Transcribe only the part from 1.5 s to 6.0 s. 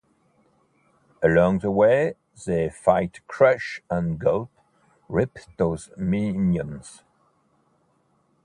the way, They fight Crush and Gulp, Ripto's